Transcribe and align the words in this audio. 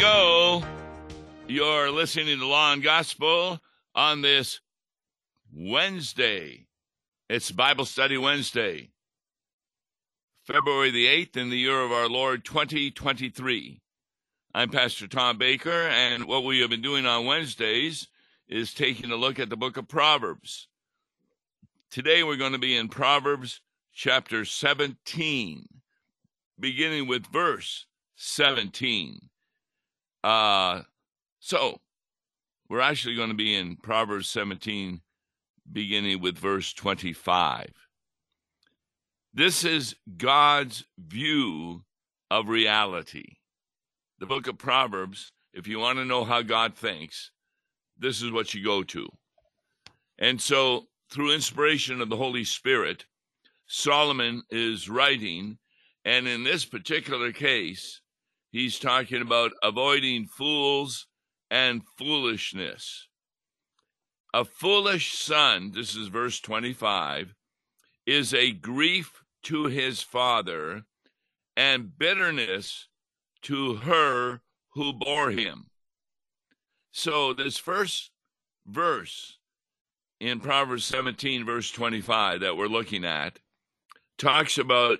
Go. 0.00 0.64
You're 1.46 1.90
listening 1.90 2.38
to 2.38 2.46
Law 2.46 2.72
and 2.72 2.82
Gospel 2.82 3.60
on 3.94 4.22
this 4.22 4.60
Wednesday. 5.54 6.68
It's 7.28 7.50
Bible 7.50 7.84
Study 7.84 8.16
Wednesday, 8.16 8.92
February 10.46 10.90
the 10.90 11.04
8th 11.04 11.36
in 11.36 11.50
the 11.50 11.58
year 11.58 11.82
of 11.82 11.92
our 11.92 12.08
Lord 12.08 12.46
2023. 12.46 13.82
I'm 14.54 14.70
Pastor 14.70 15.06
Tom 15.06 15.36
Baker, 15.36 15.70
and 15.70 16.24
what 16.24 16.44
we 16.44 16.60
have 16.60 16.70
been 16.70 16.80
doing 16.80 17.04
on 17.04 17.26
Wednesdays 17.26 18.08
is 18.48 18.72
taking 18.72 19.10
a 19.10 19.16
look 19.16 19.38
at 19.38 19.50
the 19.50 19.56
book 19.56 19.76
of 19.76 19.86
Proverbs. 19.86 20.66
Today 21.90 22.22
we're 22.22 22.36
going 22.36 22.52
to 22.52 22.58
be 22.58 22.74
in 22.74 22.88
Proverbs 22.88 23.60
chapter 23.92 24.46
17, 24.46 25.66
beginning 26.58 27.06
with 27.06 27.26
verse 27.26 27.84
17. 28.16 29.28
Uh, 30.22 30.82
so 31.38 31.80
we're 32.68 32.80
actually 32.80 33.16
going 33.16 33.30
to 33.30 33.34
be 33.34 33.54
in 33.54 33.76
Proverbs 33.76 34.28
17, 34.28 35.00
beginning 35.70 36.20
with 36.20 36.38
verse 36.38 36.72
25. 36.72 37.72
This 39.32 39.64
is 39.64 39.96
God's 40.16 40.84
view 40.98 41.84
of 42.30 42.48
reality. 42.48 43.36
The 44.18 44.26
book 44.26 44.46
of 44.46 44.58
Proverbs, 44.58 45.32
if 45.54 45.66
you 45.66 45.78
want 45.78 45.98
to 45.98 46.04
know 46.04 46.24
how 46.24 46.42
God 46.42 46.74
thinks, 46.74 47.30
this 47.98 48.22
is 48.22 48.30
what 48.30 48.54
you 48.54 48.64
go 48.64 48.82
to. 48.82 49.08
And 50.18 50.40
so, 50.40 50.86
through 51.10 51.32
inspiration 51.32 52.00
of 52.00 52.08
the 52.08 52.16
Holy 52.16 52.44
Spirit, 52.44 53.06
Solomon 53.66 54.42
is 54.50 54.88
writing, 54.88 55.58
and 56.04 56.28
in 56.28 56.44
this 56.44 56.64
particular 56.64 57.32
case, 57.32 58.00
he's 58.50 58.78
talking 58.78 59.22
about 59.22 59.52
avoiding 59.62 60.26
fools 60.26 61.06
and 61.50 61.82
foolishness. 61.96 63.08
A 64.32 64.44
foolish 64.44 65.18
son, 65.18 65.72
this 65.74 65.96
is 65.96 66.08
verse 66.08 66.40
25, 66.40 67.34
is 68.06 68.32
a 68.32 68.52
grief 68.52 69.24
to 69.42 69.64
his 69.64 70.02
father 70.02 70.84
and 71.56 71.98
bitterness 71.98 72.88
to 73.42 73.76
her 73.76 74.40
who 74.74 74.92
bore 74.92 75.30
him. 75.30 75.66
So, 76.92 77.32
this 77.32 77.58
first 77.58 78.10
verse 78.66 79.38
in 80.20 80.40
Proverbs 80.40 80.84
17, 80.84 81.44
verse 81.44 81.70
25, 81.70 82.40
that 82.40 82.56
we're 82.56 82.66
looking 82.66 83.04
at, 83.04 83.38
talks 84.18 84.58
about 84.58 84.98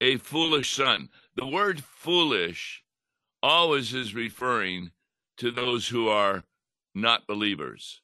a 0.00 0.16
foolish 0.16 0.74
son. 0.74 1.08
The 1.38 1.46
word 1.46 1.84
foolish 1.84 2.82
always 3.44 3.94
is 3.94 4.12
referring 4.12 4.90
to 5.36 5.52
those 5.52 5.86
who 5.86 6.08
are 6.08 6.42
not 6.96 7.28
believers. 7.28 8.00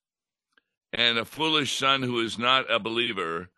And 0.93 1.19
a 1.19 1.25
foolish 1.25 1.77
son 1.77 2.05
who 2.05 2.21
is 2.21 2.39
not 2.39 2.71
a 2.71 2.79
believer 2.79 3.51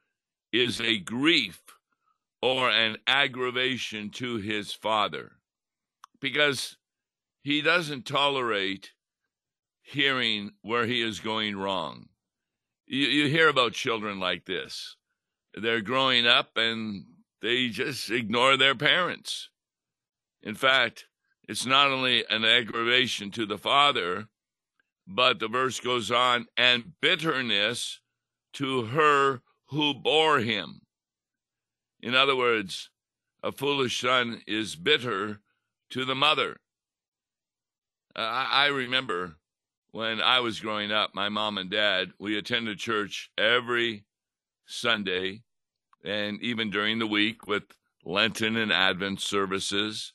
is 0.51 0.81
a 0.81 0.97
grief 0.97 1.61
or 2.41 2.71
an 2.71 2.97
aggravation 3.07 4.09
to 4.13 4.37
his 4.39 4.73
father 4.73 5.33
because 6.23 6.79
he 7.43 7.61
doesn't 7.61 8.07
tolerate 8.07 8.93
hearing 9.83 10.53
where 10.63 10.87
he 10.87 11.03
is 11.03 11.21
going 11.21 11.55
wrong. 11.55 12.09
You, 12.87 13.09
you 13.09 13.29
hear 13.29 13.49
about 13.49 13.75
children 13.75 14.21
like 14.21 14.47
this. 14.47 14.97
They're 15.53 15.83
growing 15.83 16.27
up 16.27 16.53
and 16.57 17.05
they 17.43 17.69
just 17.69 18.11
ignore 18.11 18.57
their 18.57 18.75
parents. 18.75 19.51
In 20.43 20.55
fact, 20.55 21.07
it's 21.49 21.67
not 21.67 21.91
only 21.91 22.25
an 22.29 22.45
aggravation 22.45 23.31
to 23.33 23.47
the 23.47 23.59
father, 23.59 24.29
but 25.07 25.39
the 25.39 25.49
verse 25.49 25.79
goes 25.81 26.11
on, 26.11 26.47
and 26.57 26.93
bitterness 27.01 28.01
to 28.55 28.87
her 28.87 29.43
who 29.67 29.95
bore 29.95 30.41
him. 30.41 30.81
In 32.01 32.15
other 32.15 32.37
words, 32.37 32.91
a 33.43 33.53
foolish 33.53 34.01
son 34.01 34.43
is 34.47 34.77
bitter 34.77 35.41
to 35.91 36.05
the 36.05 36.15
mother. 36.15 36.59
I, 38.15 38.67
remember 38.67 39.37
when 39.91 40.21
I 40.23 40.41
was 40.41 40.61
growing 40.61 40.91
up, 40.91 41.11
my 41.15 41.29
mom 41.29 41.59
and 41.59 41.71
dad, 41.71 42.13
we 42.19 42.39
attended 42.39 42.79
church 42.79 43.31
every 43.37 44.05
Sunday 44.67 45.43
and 46.03 46.41
even 46.43 46.71
during 46.71 46.99
the 46.99 47.07
week 47.07 47.47
with 47.47 47.65
Lenten 48.05 48.57
and 48.57 48.73
Advent 48.73 49.21
services. 49.21 50.15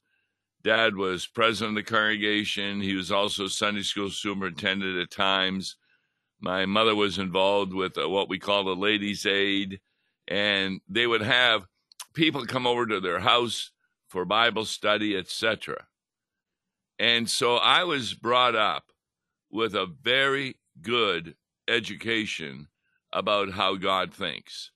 Dad 0.64 0.96
was 0.96 1.26
president 1.26 1.78
of 1.78 1.86
the 1.86 1.92
congregation. 1.92 2.82
He 2.82 2.96
was 2.96 3.12
also 3.12 3.48
Sunday 3.48 3.82
school 3.82 4.10
superintendent 4.10 4.98
at 4.98 5.12
times. 5.12 5.76
My 6.40 6.66
mother 6.66 6.96
was 6.96 7.18
involved 7.18 7.74
with 7.74 7.98
uh, 7.98 8.10
what 8.10 8.30
we 8.30 8.40
call 8.40 8.64
the 8.64 8.76
ladies' 8.76 9.26
aid, 9.26 9.80
and 10.28 10.82
they 10.88 11.08
would 11.08 11.22
have 11.22 11.68
people 12.14 12.46
come 12.46 12.68
over 12.68 12.86
to 12.86 13.00
their 13.00 13.20
house 13.20 13.72
for 14.08 14.26
Bible 14.26 14.66
study, 14.66 15.16
etc. 15.16 15.88
And 17.00 17.30
so 17.30 17.56
I 17.56 17.84
was 17.84 18.14
brought 18.14 18.56
up 18.56 18.92
with 19.50 19.74
a 19.74 19.86
very 19.86 20.58
good 20.82 21.36
education 21.68 22.68
about 23.12 23.52
how 23.52 23.76
God 23.76 24.14
thinks. 24.14 24.72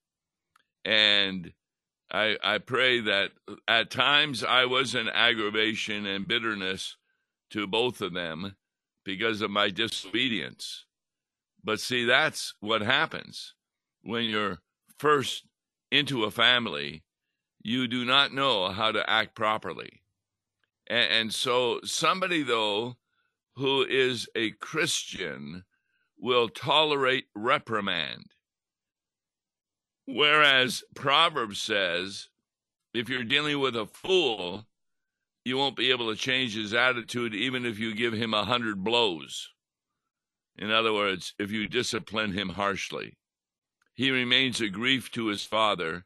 And 0.83 1.53
I, 2.15 2.37
I 2.41 2.57
pray 2.59 3.01
that 3.01 3.31
at 3.67 3.91
times 3.91 4.41
I 4.41 4.63
was 4.63 4.95
an 4.95 5.09
aggravation 5.09 6.05
and 6.05 6.25
bitterness 6.25 6.95
to 7.49 7.67
both 7.67 7.99
of 7.99 8.13
them 8.13 8.55
because 9.03 9.41
of 9.41 9.51
my 9.51 9.69
disobedience. 9.69 10.85
But 11.61 11.81
see, 11.81 12.05
that's 12.05 12.53
what 12.61 12.81
happens 12.81 13.53
when 14.01 14.25
you're 14.25 14.59
first 14.97 15.43
into 15.91 16.23
a 16.23 16.31
family. 16.31 17.03
You 17.61 17.85
do 17.85 18.05
not 18.05 18.33
know 18.33 18.69
how 18.69 18.93
to 18.93 19.09
act 19.09 19.35
properly. 19.35 20.01
And, 20.87 21.11
and 21.11 21.33
so, 21.33 21.81
somebody, 21.83 22.43
though, 22.43 22.95
who 23.57 23.83
is 23.83 24.29
a 24.35 24.51
Christian 24.51 25.65
will 26.17 26.47
tolerate 26.47 27.25
reprimand. 27.35 28.34
Whereas 30.07 30.83
Proverbs 30.95 31.61
says, 31.61 32.29
if 32.93 33.09
you're 33.09 33.23
dealing 33.23 33.59
with 33.59 33.75
a 33.75 33.87
fool, 33.87 34.65
you 35.43 35.57
won't 35.57 35.75
be 35.75 35.91
able 35.91 36.09
to 36.09 36.19
change 36.19 36.55
his 36.55 36.73
attitude 36.73 37.33
even 37.33 37.65
if 37.65 37.79
you 37.79 37.93
give 37.93 38.13
him 38.13 38.33
a 38.33 38.45
hundred 38.45 38.83
blows. 38.83 39.49
In 40.57 40.71
other 40.71 40.93
words, 40.93 41.33
if 41.37 41.51
you 41.51 41.67
discipline 41.67 42.33
him 42.33 42.49
harshly, 42.49 43.17
he 43.93 44.11
remains 44.11 44.61
a 44.61 44.69
grief 44.69 45.11
to 45.11 45.27
his 45.27 45.43
father 45.43 46.05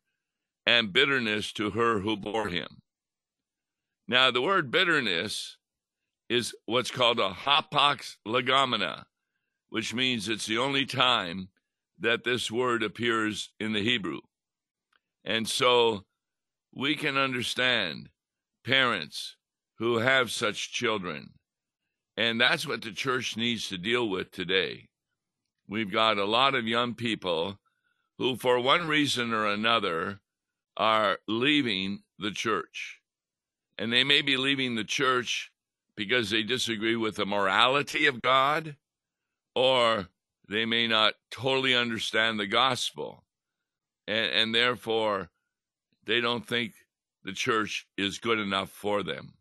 and 0.65 0.93
bitterness 0.93 1.51
to 1.53 1.71
her 1.71 1.99
who 1.99 2.15
bore 2.15 2.47
him. 2.47 2.81
Now, 4.07 4.31
the 4.31 4.41
word 4.41 4.71
bitterness 4.71 5.57
is 6.29 6.55
what's 6.65 6.91
called 6.91 7.19
a 7.19 7.29
hapax 7.29 8.17
legomena, 8.27 9.05
which 9.69 9.93
means 9.93 10.27
it's 10.27 10.45
the 10.45 10.57
only 10.57 10.85
time 10.85 11.49
that 11.99 12.23
this 12.23 12.49
word 12.49 12.83
appears 12.83 13.51
in 13.59 13.73
the 13.73 13.83
Hebrew. 13.83 14.19
And 15.23 15.47
so 15.47 16.05
we 16.73 16.95
can 16.95 17.17
understand 17.17 18.09
parents 18.65 19.35
who 19.77 19.97
have 19.97 20.31
such 20.31 20.71
children. 20.71 21.31
And 22.17 22.39
that's 22.39 22.67
what 22.67 22.81
the 22.81 22.91
church 22.91 23.37
needs 23.37 23.69
to 23.69 23.77
deal 23.77 24.09
with 24.09 24.31
today. 24.31 24.89
We've 25.67 25.91
got 25.91 26.17
a 26.17 26.25
lot 26.25 26.55
of 26.55 26.67
young 26.67 26.95
people 26.95 27.59
who, 28.17 28.35
for 28.35 28.59
one 28.59 28.87
reason 28.87 29.33
or 29.33 29.47
another, 29.47 30.19
are 30.75 31.19
leaving 31.27 32.03
the 32.17 32.31
church. 32.31 32.99
And 33.77 33.93
they 33.93 34.03
may 34.03 34.21
be 34.21 34.35
leaving 34.35 34.75
the 34.75 34.83
church 34.83 35.51
because 35.95 36.29
they 36.29 36.43
disagree 36.43 36.95
with 36.95 37.15
the 37.15 37.25
morality 37.25 38.05
of 38.05 38.21
God 38.21 38.75
or 39.55 40.07
they 40.49 40.65
may 40.65 40.87
not 40.87 41.13
totally 41.29 41.75
understand 41.75 42.39
the 42.39 42.47
gospel, 42.47 43.23
and, 44.07 44.31
and 44.31 44.55
therefore 44.55 45.29
they 46.05 46.19
don't 46.19 46.47
think 46.47 46.73
the 47.23 47.33
church 47.33 47.87
is 47.97 48.17
good 48.17 48.39
enough 48.39 48.71
for 48.71 49.03
them. 49.03 49.33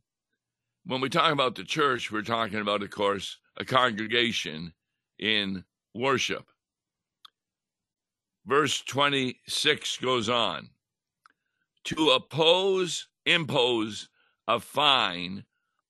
When 0.85 1.01
we 1.01 1.09
talk 1.09 1.33
about 1.33 1.55
the 1.55 1.65
church, 1.65 2.13
we're 2.13 2.23
talking 2.23 2.61
about, 2.61 2.83
of 2.83 2.91
course, 2.91 3.39
a 3.57 3.65
congregation 3.65 4.73
in 5.19 5.65
worship. 5.95 6.45
Verse 8.47 8.81
26 8.83 9.99
goes 9.99 10.29
on 10.29 10.71
to 11.85 12.11
oppose, 12.11 13.09
impose 13.27 14.09
a 14.47 14.61
fine 14.61 15.45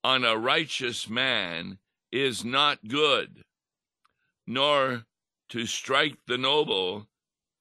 on 0.05 0.25
a 0.25 0.37
righteous 0.37 1.09
man 1.09 1.79
is 2.13 2.45
not 2.45 2.79
good, 2.87 3.45
nor 4.49 5.05
to 5.51 5.67
strike 5.67 6.17
the 6.27 6.39
noble 6.39 7.07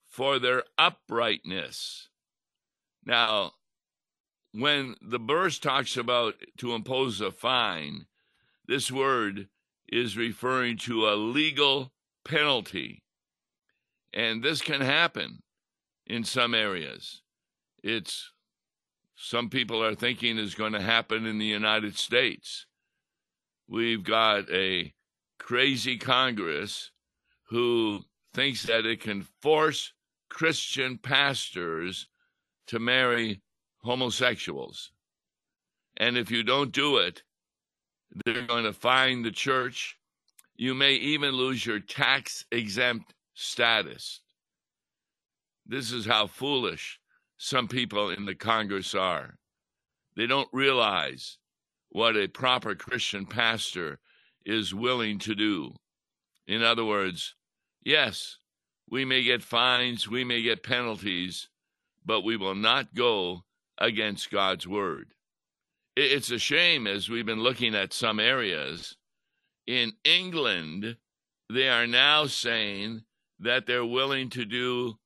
for 0.07 0.39
their 0.39 0.63
uprightness. 0.77 2.07
Now, 3.05 3.51
when 4.53 4.95
the 5.01 5.19
verse 5.19 5.59
talks 5.59 5.97
about 5.97 6.35
to 6.59 6.73
impose 6.73 7.19
a 7.19 7.29
fine, 7.29 8.05
this 8.67 8.89
word 8.89 9.49
is 9.89 10.15
referring 10.15 10.77
to 10.77 11.09
a 11.09 11.15
legal 11.15 11.91
penalty. 12.23 13.03
And 14.13 14.41
this 14.41 14.61
can 14.61 14.79
happen 14.79 15.43
in 16.05 16.23
some 16.23 16.55
areas. 16.55 17.21
It's 17.83 18.31
some 19.17 19.49
people 19.49 19.83
are 19.83 19.95
thinking 19.95 20.37
is 20.37 20.55
going 20.55 20.73
to 20.73 20.81
happen 20.81 21.25
in 21.25 21.37
the 21.37 21.45
United 21.45 21.97
States. 21.97 22.65
We've 23.67 24.03
got 24.03 24.49
a 24.49 24.93
crazy 25.47 25.97
Congress 25.97 26.91
who 27.49 28.01
thinks 28.33 28.63
that 28.63 28.85
it 28.85 28.99
can 28.99 29.25
force 29.41 29.93
Christian 30.29 30.97
pastors 30.97 32.09
to 32.67 32.79
marry 32.79 33.41
homosexuals. 33.77 34.91
And 35.95 36.17
if 36.17 36.29
you 36.29 36.43
don't 36.43 36.73
do 36.73 36.97
it, 36.97 37.23
they're 38.25 38.45
going 38.45 38.65
to 38.65 38.73
fine 38.73 39.21
the 39.21 39.31
church. 39.31 39.97
You 40.57 40.73
may 40.73 40.95
even 40.95 41.31
lose 41.31 41.65
your 41.65 41.79
tax 41.79 42.43
exempt 42.51 43.13
status. 43.33 44.19
This 45.65 45.93
is 45.93 46.05
how 46.05 46.27
foolish 46.27 46.99
some 47.37 47.69
people 47.69 48.09
in 48.09 48.25
the 48.25 48.35
Congress 48.35 48.93
are. 48.93 49.37
They 50.17 50.27
don't 50.27 50.49
realize 50.51 51.37
what 51.87 52.17
a 52.17 52.27
proper 52.27 52.75
Christian 52.75 53.25
pastor 53.25 53.99
is 54.47 54.73
willing 54.73 55.19
to 55.19 55.35
do. 55.35 55.75
In 56.47 56.63
other 56.63 56.85
words, 56.85 57.35
yes, 57.83 58.37
we 58.89 59.03
may 59.03 59.21
get 59.21 59.43
fines, 59.43 60.07
we 60.07 60.23
may 60.23 60.41
get 60.41 60.63
penalties, 60.63 61.49
but 62.05 62.21
we 62.21 62.37
will 62.37 62.55
not 62.55 62.95
go 62.95 63.43
against 63.77 64.31
God's 64.31 64.65
word. 64.65 65.13
It's 65.97 66.31
a 66.31 66.39
shame 66.39 66.87
as 66.87 67.09
we've 67.09 67.25
been 67.25 67.43
looking 67.43 67.75
at 67.75 67.91
some 67.91 68.19
areas. 68.19 68.95
In 69.65 69.91
England, 70.05 70.95
they 71.49 71.67
are 71.67 71.85
now 71.85 72.27
saying 72.27 73.03
that 73.39 73.65
they're 73.65 73.85
willing 73.85 74.29
to 74.29 74.45
do 74.45 74.97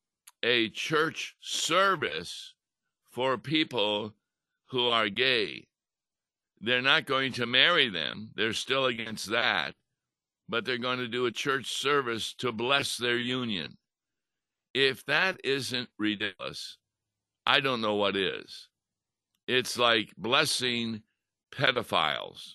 a 0.42 0.68
church 0.68 1.34
service 1.40 2.54
for 3.10 3.36
people 3.38 4.14
who 4.66 4.88
are 4.88 5.08
gay. 5.08 5.66
They're 6.62 6.80
not 6.80 7.06
going 7.06 7.32
to 7.34 7.46
marry 7.46 7.88
them, 7.88 8.30
they're 8.36 8.52
still 8.52 8.86
against 8.86 9.30
that, 9.30 9.74
but 10.48 10.64
they're 10.64 10.78
going 10.78 11.00
to 11.00 11.08
do 11.08 11.26
a 11.26 11.32
church 11.32 11.66
service 11.72 12.34
to 12.34 12.52
bless 12.52 12.96
their 12.96 13.18
union. 13.18 13.76
If 14.72 15.04
that 15.06 15.40
isn't 15.42 15.88
ridiculous, 15.98 16.78
I 17.44 17.58
don't 17.58 17.80
know 17.80 17.96
what 17.96 18.16
is. 18.16 18.68
It's 19.48 19.76
like 19.76 20.14
blessing 20.16 21.02
pedophiles 21.52 22.54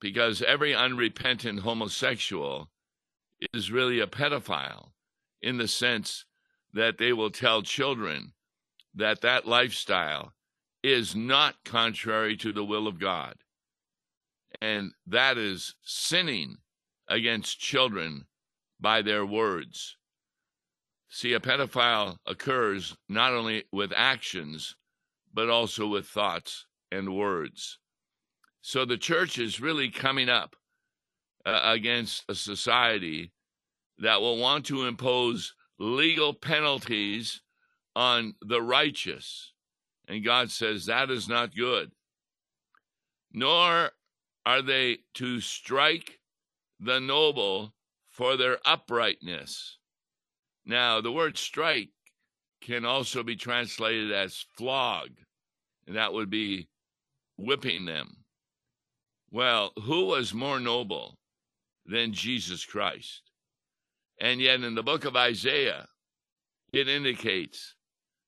because 0.00 0.40
every 0.40 0.74
unrepentant 0.74 1.60
homosexual 1.60 2.70
is 3.52 3.72
really 3.72 3.98
a 3.98 4.06
pedophile 4.06 4.92
in 5.42 5.58
the 5.58 5.66
sense 5.66 6.24
that 6.72 6.98
they 6.98 7.12
will 7.12 7.30
tell 7.30 7.62
children 7.62 8.32
that 8.94 9.22
that 9.22 9.46
lifestyle 9.46 10.32
is 10.84 11.16
not 11.16 11.64
contrary 11.64 12.36
to 12.36 12.52
the 12.52 12.64
will 12.64 12.86
of 12.86 13.00
God. 13.00 13.34
And 14.60 14.92
that 15.06 15.38
is 15.38 15.74
sinning 15.82 16.58
against 17.08 17.58
children 17.58 18.26
by 18.78 19.00
their 19.00 19.24
words. 19.24 19.96
See, 21.08 21.32
a 21.32 21.40
pedophile 21.40 22.18
occurs 22.26 22.94
not 23.08 23.32
only 23.32 23.64
with 23.72 23.94
actions, 23.96 24.76
but 25.32 25.48
also 25.48 25.86
with 25.86 26.06
thoughts 26.06 26.66
and 26.92 27.16
words. 27.16 27.78
So 28.60 28.84
the 28.84 28.98
church 28.98 29.38
is 29.38 29.62
really 29.62 29.88
coming 29.88 30.28
up 30.28 30.54
uh, 31.46 31.60
against 31.64 32.24
a 32.28 32.34
society 32.34 33.32
that 33.98 34.20
will 34.20 34.36
want 34.36 34.66
to 34.66 34.84
impose 34.84 35.54
legal 35.78 36.34
penalties 36.34 37.40
on 37.96 38.34
the 38.42 38.60
righteous. 38.60 39.53
And 40.08 40.24
God 40.24 40.50
says 40.50 40.86
that 40.86 41.10
is 41.10 41.28
not 41.28 41.54
good. 41.54 41.92
Nor 43.32 43.90
are 44.46 44.62
they 44.62 44.98
to 45.14 45.40
strike 45.40 46.20
the 46.78 47.00
noble 47.00 47.74
for 48.10 48.36
their 48.36 48.58
uprightness. 48.64 49.78
Now, 50.66 51.00
the 51.00 51.12
word 51.12 51.36
strike 51.36 51.90
can 52.60 52.84
also 52.84 53.22
be 53.22 53.36
translated 53.36 54.12
as 54.12 54.46
flog, 54.56 55.10
and 55.86 55.96
that 55.96 56.12
would 56.12 56.30
be 56.30 56.68
whipping 57.36 57.84
them. 57.84 58.24
Well, 59.30 59.72
who 59.82 60.06
was 60.06 60.32
more 60.32 60.60
noble 60.60 61.18
than 61.84 62.12
Jesus 62.12 62.64
Christ? 62.64 63.22
And 64.20 64.40
yet, 64.40 64.62
in 64.62 64.74
the 64.74 64.82
book 64.82 65.04
of 65.04 65.16
Isaiah, 65.16 65.88
it 66.72 66.88
indicates 66.88 67.74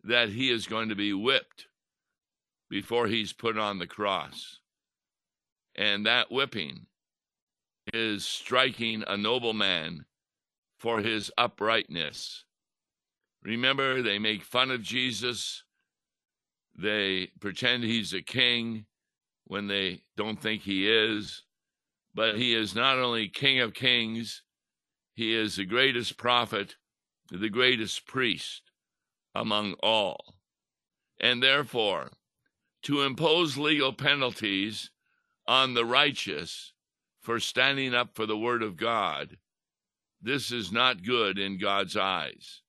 that 0.07 0.29
he 0.29 0.51
is 0.51 0.67
going 0.67 0.89
to 0.89 0.95
be 0.95 1.13
whipped 1.13 1.67
before 2.71 3.07
he's 3.09 3.33
put 3.33 3.59
on 3.59 3.79
the 3.79 3.87
cross. 3.87 4.61
And 5.75 6.07
that 6.07 6.31
whipping 6.31 6.87
is 7.93 8.25
striking 8.25 9.05
a 9.07 9.17
noble 9.17 9.53
man 9.53 10.05
for 10.79 11.01
his 11.01 11.31
uprightness. 11.37 12.45
Remember, 13.43 14.01
they 14.03 14.19
make 14.19 14.43
fun 14.43 14.71
of 14.71 14.83
Jesus. 14.83 15.65
They 16.77 17.31
pretend 17.41 17.85
he's 17.85 18.13
a 18.13 18.23
king 18.23 18.87
when 19.45 19.67
they 19.67 20.03
don't 20.17 20.41
think 20.41 20.63
he 20.63 20.89
is. 20.89 21.43
But 22.15 22.37
he 22.37 22.55
is 22.55 22.75
not 22.75 22.99
only 22.99 23.29
King 23.29 23.61
of 23.61 23.75
Kings, 23.75 24.43
he 25.15 25.35
is 25.35 25.57
the 25.57 25.65
greatest 25.65 26.17
prophet, 26.17 26.77
the 27.31 27.51
greatest 27.51 28.07
priest 28.07 28.63
among 29.41 29.75
all. 29.83 30.35
And 31.21 31.43
therefore, 31.43 32.11
to 32.83 33.03
impose 33.03 33.57
legal 33.57 33.93
penalties 33.93 34.91
on 35.47 35.75
the 35.75 35.85
righteous 35.85 36.73
for 37.21 37.41
standing 37.41 37.95
up 37.95 38.11
for 38.15 38.27
the 38.27 38.37
word 38.37 38.63
of 38.63 38.77
God, 38.77 39.39
this 40.21 40.51
is 40.51 40.73
not 40.73 41.03
good 41.03 41.39
in 41.39 41.59
God's 41.59 41.97
eyes, 41.97 42.63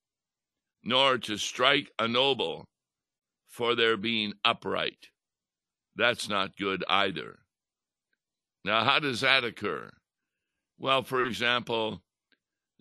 nor 0.83 1.17
to 1.19 1.37
strike 1.37 1.91
a 1.99 2.07
noble 2.07 2.65
for 3.47 3.75
their 3.75 3.97
being 3.97 4.33
upright. 4.43 5.09
That's 5.95 6.29
not 6.29 6.57
good 6.57 6.83
either. 6.89 7.39
Now, 8.63 8.83
how 8.83 8.99
does 8.99 9.21
that 9.21 9.43
occur? 9.43 9.91
Well, 10.77 11.01
for 11.01 11.23
example, 11.23 12.03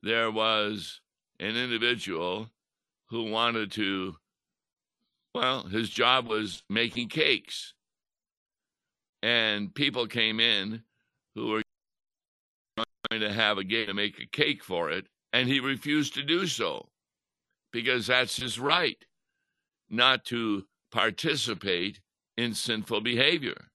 there 0.02 0.30
was 0.30 1.00
an 1.40 1.56
individual 1.56 2.50
who 3.08 3.30
wanted 3.30 3.72
to, 3.72 4.16
well, 5.34 5.64
his 5.64 5.90
job 5.90 6.26
was 6.28 6.62
making 6.68 7.08
cakes. 7.08 7.74
And 9.22 9.74
people 9.74 10.06
came 10.06 10.40
in 10.40 10.82
who 11.34 11.48
were 11.48 11.62
going 13.10 13.20
to 13.20 13.32
have 13.32 13.58
a 13.58 13.64
game 13.64 13.86
to 13.86 13.94
make 13.94 14.20
a 14.20 14.26
cake 14.26 14.62
for 14.62 14.90
it, 14.90 15.06
and 15.32 15.48
he 15.48 15.60
refused 15.60 16.14
to 16.14 16.22
do 16.22 16.46
so 16.46 16.88
because 17.72 18.06
that's 18.06 18.36
his 18.36 18.58
right 18.58 19.04
not 19.88 20.24
to 20.24 20.64
participate 20.90 22.00
in 22.36 22.54
sinful 22.54 23.00
behavior. 23.00 23.70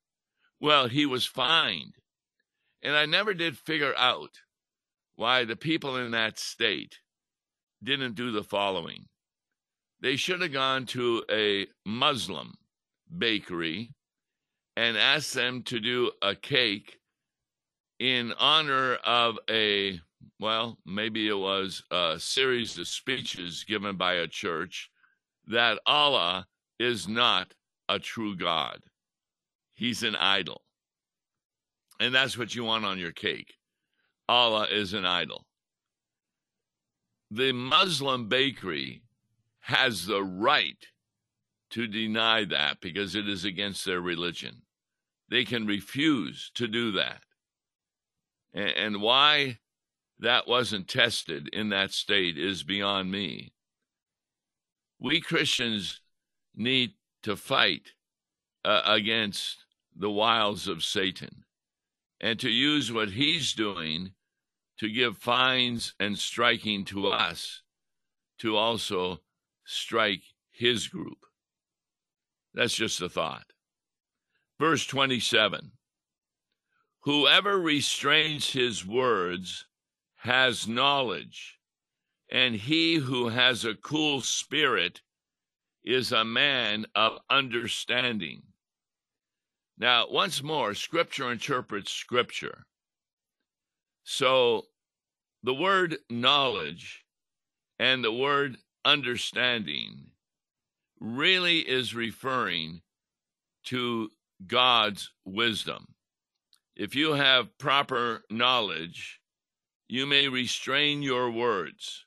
Well, 0.59 0.87
he 0.87 1.05
was 1.05 1.25
fined. 1.25 1.95
And 2.83 2.95
I 2.95 3.05
never 3.05 3.33
did 3.33 3.57
figure 3.57 3.93
out 3.95 4.31
why 5.15 5.45
the 5.45 5.55
people 5.55 5.97
in 5.97 6.11
that 6.11 6.39
state 6.39 6.99
didn't 7.83 8.15
do 8.15 8.31
the 8.31 8.43
following. 8.43 9.05
They 10.01 10.15
should 10.15 10.41
have 10.41 10.51
gone 10.51 10.85
to 10.87 11.23
a 11.29 11.67
Muslim 11.85 12.55
bakery 13.15 13.93
and 14.75 14.97
asked 14.97 15.33
them 15.33 15.61
to 15.63 15.79
do 15.79 16.11
a 16.21 16.33
cake 16.35 16.97
in 17.99 18.33
honor 18.39 18.95
of 18.95 19.37
a, 19.49 19.99
well, 20.39 20.79
maybe 20.85 21.27
it 21.27 21.37
was 21.37 21.83
a 21.91 22.15
series 22.17 22.77
of 22.79 22.87
speeches 22.87 23.63
given 23.63 23.95
by 23.95 24.13
a 24.13 24.27
church 24.27 24.89
that 25.47 25.79
Allah 25.85 26.47
is 26.79 27.07
not 27.07 27.53
a 27.87 27.99
true 27.99 28.35
God. 28.35 28.79
He's 29.75 30.01
an 30.01 30.15
idol. 30.15 30.63
And 31.99 32.15
that's 32.15 32.37
what 32.37 32.55
you 32.55 32.63
want 32.63 32.85
on 32.85 32.97
your 32.97 33.11
cake. 33.11 33.53
Allah 34.27 34.67
is 34.71 34.93
an 34.93 35.05
idol. 35.05 35.45
The 37.29 37.51
Muslim 37.51 38.27
bakery 38.27 39.03
has 39.71 40.05
the 40.05 40.23
right 40.23 40.85
to 41.71 41.87
deny 41.87 42.45
that 42.45 42.81
because 42.81 43.15
it 43.15 43.27
is 43.27 43.45
against 43.45 43.85
their 43.85 44.01
religion. 44.01 44.61
They 45.29 45.45
can 45.45 45.65
refuse 45.65 46.51
to 46.55 46.67
do 46.67 46.91
that. 46.91 47.21
And 48.53 49.01
why 49.01 49.59
that 50.19 50.47
wasn't 50.47 50.89
tested 50.89 51.47
in 51.53 51.69
that 51.69 51.91
state 51.91 52.37
is 52.37 52.63
beyond 52.63 53.11
me. 53.11 53.53
We 54.99 55.21
Christians 55.21 56.01
need 56.53 56.91
to 57.23 57.35
fight 57.37 57.93
uh, 58.65 58.81
against 58.85 59.65
the 59.95 60.11
wiles 60.11 60.67
of 60.67 60.83
Satan 60.83 61.45
and 62.19 62.37
to 62.39 62.49
use 62.49 62.91
what 62.91 63.11
he's 63.11 63.53
doing 63.53 64.11
to 64.79 64.89
give 64.89 65.17
fines 65.17 65.93
and 65.99 66.17
striking 66.17 66.83
to 66.85 67.07
us 67.07 67.61
to 68.39 68.57
also 68.57 69.21
strike 69.65 70.23
his 70.51 70.87
group. 70.87 71.25
That's 72.53 72.75
just 72.75 73.01
a 73.01 73.09
thought. 73.09 73.45
Verse 74.59 74.85
27 74.85 75.71
Whoever 77.01 77.59
restrains 77.59 78.51
his 78.51 78.85
words 78.85 79.65
has 80.17 80.67
knowledge, 80.67 81.57
and 82.29 82.55
he 82.55 82.95
who 82.95 83.29
has 83.29 83.65
a 83.65 83.73
cool 83.73 84.21
spirit 84.21 85.01
is 85.83 86.11
a 86.11 86.23
man 86.23 86.85
of 86.93 87.17
understanding. 87.29 88.43
Now, 89.77 90.07
once 90.09 90.43
more, 90.43 90.75
Scripture 90.75 91.31
interprets 91.31 91.91
Scripture. 91.91 92.67
So 94.03 94.67
the 95.41 95.55
word 95.55 95.97
knowledge 96.07 97.03
and 97.79 98.03
the 98.03 98.13
word 98.13 98.57
understanding 98.85 100.11
really 100.99 101.59
is 101.59 101.95
referring 101.95 102.81
to 103.65 104.09
God's 104.45 105.11
wisdom. 105.25 105.95
If 106.75 106.95
you 106.95 107.13
have 107.13 107.57
proper 107.57 108.23
knowledge, 108.29 109.19
you 109.87 110.05
may 110.05 110.27
restrain 110.27 111.01
your 111.01 111.29
words. 111.29 112.05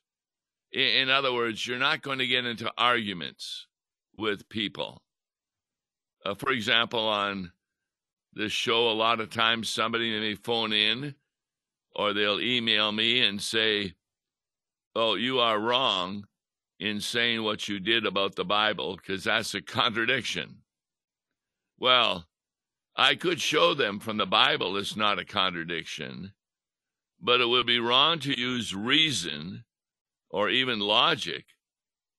In 0.73 1.11
other 1.11 1.33
words, 1.33 1.67
you're 1.67 1.79
not 1.79 2.03
going 2.03 2.19
to 2.19 2.27
get 2.27 2.47
into 2.47 2.73
arguments 2.77 3.67
with 4.17 4.49
people. 4.49 5.03
Uh, 6.25 6.35
for 6.35 6.51
example, 6.51 7.07
on 7.07 7.53
this 8.33 8.53
show, 8.53 8.91
a 8.91 8.93
lot 8.93 9.21
of 9.21 9.31
times 9.31 9.69
somebody 9.69 10.19
may 10.19 10.35
phone 10.35 10.73
in 10.73 11.15
or 11.95 12.13
they'll 12.13 12.41
email 12.41 12.91
me 12.91 13.21
and 13.21 13.41
say, 13.41 13.95
Oh, 14.97 15.15
you 15.15 15.41
are 15.41 15.59
wrong 15.59 16.27
in 16.79 17.01
saying 17.01 17.43
what 17.43 17.69
you 17.69 17.79
did 17.81 18.07
about 18.07 18.35
the 18.35 18.45
Bible 18.45 18.97
because 18.97 19.25
that's 19.25 19.55
a 19.55 19.63
contradiction. 19.63 20.59
Well, 21.79 22.27
I 22.97 23.15
could 23.15 23.41
show 23.41 23.75
them 23.75 23.99
from 23.99 24.17
the 24.17 24.27
Bible 24.27 24.77
it's 24.77 24.97
not 24.97 25.19
a 25.19 25.25
contradiction, 25.25 26.33
but 27.21 27.41
it 27.41 27.49
would 27.49 27.67
be 27.67 27.81
wrong 27.81 28.19
to 28.21 28.39
use 28.39 28.75
reason 28.75 29.65
or 30.31 30.49
even 30.49 30.79
logic 30.79 31.45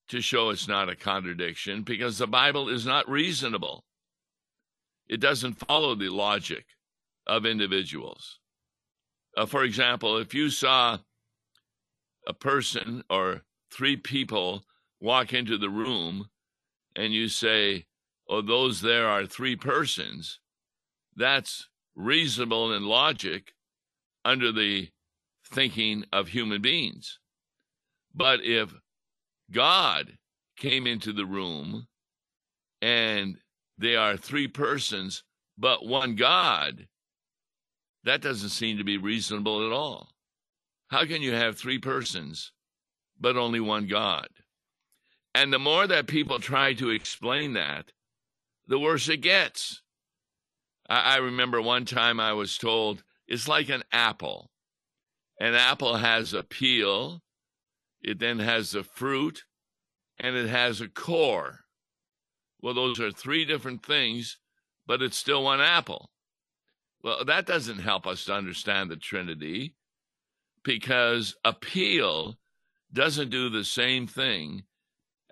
to 0.09 0.21
show 0.21 0.49
it's 0.49 0.67
not 0.67 0.89
a 0.89 0.95
contradiction 0.95 1.83
because 1.83 2.17
the 2.17 2.27
Bible 2.27 2.69
is 2.69 2.85
not 2.85 3.09
reasonable. 3.09 3.83
It 5.07 5.19
doesn't 5.19 5.65
follow 5.67 5.95
the 5.95 6.09
logic 6.09 6.65
of 7.27 7.45
individuals. 7.45 8.39
Uh, 9.37 9.45
for 9.45 9.63
example, 9.63 10.17
if 10.17 10.33
you 10.33 10.49
saw 10.49 10.97
a 12.27 12.33
person 12.33 13.03
or 13.09 13.41
three 13.75 13.97
people 13.97 14.63
walk 15.01 15.33
into 15.33 15.57
the 15.57 15.69
room 15.69 16.29
and 16.95 17.13
you 17.13 17.27
say, 17.27 17.85
Oh, 18.27 18.41
those 18.41 18.81
there 18.81 19.07
are 19.07 19.25
three 19.25 19.55
persons, 19.55 20.39
that's 21.15 21.67
reasonable 21.95 22.73
and 22.73 22.85
logic 22.85 23.53
under 24.23 24.51
the 24.51 24.89
thinking 25.51 26.05
of 26.11 26.29
human 26.29 26.61
beings. 26.61 27.19
But 28.13 28.43
if 28.43 28.73
God 29.51 30.17
came 30.57 30.87
into 30.87 31.13
the 31.13 31.25
room 31.25 31.87
and 32.81 33.37
they 33.77 33.95
are 33.95 34.17
three 34.17 34.47
persons, 34.47 35.23
but 35.57 35.85
one 35.85 36.15
God, 36.15 36.87
that 38.05 38.21
doesn't 38.21 38.49
seem 38.49 38.77
to 38.77 38.83
be 38.83 38.97
reasonable 38.97 39.65
at 39.65 39.71
all. 39.71 40.09
How 40.87 41.05
can 41.05 41.21
you 41.21 41.33
have 41.33 41.57
three 41.57 41.79
persons, 41.79 42.51
but 43.19 43.37
only 43.37 43.59
one 43.59 43.87
God? 43.87 44.27
And 45.33 45.51
the 45.51 45.59
more 45.59 45.85
that 45.87 46.07
people 46.07 46.39
try 46.39 46.73
to 46.73 46.89
explain 46.89 47.53
that, 47.53 47.91
the 48.67 48.79
worse 48.79 49.09
it 49.09 49.17
gets. 49.17 49.81
I, 50.89 51.15
I 51.15 51.17
remember 51.17 51.61
one 51.61 51.85
time 51.85 52.19
I 52.19 52.33
was 52.33 52.57
told 52.57 53.03
it's 53.27 53.47
like 53.47 53.69
an 53.69 53.83
apple. 53.91 54.51
An 55.39 55.53
apple 55.53 55.97
has 55.97 56.33
a 56.33 56.43
peel, 56.43 57.21
it 58.01 58.19
then 58.19 58.39
has 58.39 58.71
the 58.71 58.83
fruit, 58.83 59.43
and 60.17 60.35
it 60.35 60.47
has 60.47 60.79
a 60.79 60.87
core. 60.87 61.61
Well, 62.61 62.73
those 62.73 62.99
are 62.99 63.11
three 63.11 63.43
different 63.45 63.85
things, 63.85 64.37
but 64.87 65.01
it's 65.01 65.17
still 65.17 65.43
one 65.43 65.59
apple. 65.59 66.11
Well, 67.03 67.25
that 67.25 67.45
doesn't 67.45 67.79
help 67.79 68.07
us 68.07 68.25
to 68.25 68.33
understand 68.33 68.89
the 68.89 68.95
Trinity 68.95 69.75
because 70.63 71.35
a 71.43 71.53
peel 71.53 72.37
doesn't 72.95 73.29
do 73.29 73.49
the 73.49 73.63
same 73.63 74.07
thing 74.07 74.63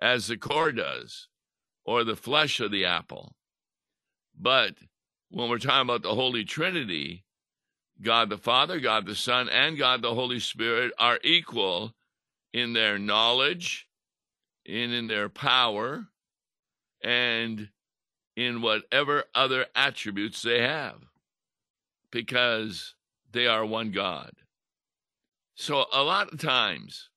as 0.00 0.28
the 0.28 0.36
core 0.36 0.72
does 0.72 1.28
or 1.84 2.04
the 2.04 2.16
flesh 2.16 2.60
of 2.60 2.70
the 2.70 2.84
apple. 2.84 3.34
But 4.38 4.74
when 5.30 5.48
we're 5.48 5.58
talking 5.58 5.88
about 5.88 6.02
the 6.02 6.14
Holy 6.14 6.44
Trinity, 6.44 7.24
God 8.00 8.28
the 8.28 8.38
Father, 8.38 8.78
God 8.78 9.06
the 9.06 9.14
Son, 9.14 9.48
and 9.48 9.78
God 9.78 10.02
the 10.02 10.14
Holy 10.14 10.40
Spirit 10.40 10.92
are 10.98 11.18
equal 11.24 11.94
in 12.52 12.72
their 12.72 12.98
knowledge, 12.98 13.88
and 14.66 14.92
in 14.92 15.08
their 15.08 15.28
power, 15.28 16.06
and 17.02 17.68
in 18.36 18.62
whatever 18.62 19.24
other 19.34 19.66
attributes 19.74 20.42
they 20.42 20.60
have 20.60 21.00
because 22.10 22.94
they 23.32 23.46
are 23.46 23.66
one 23.66 23.90
God. 23.90 24.32
So, 25.56 25.86
a 25.92 26.02
lot 26.02 26.32
of 26.32 26.38
times, 26.38 27.10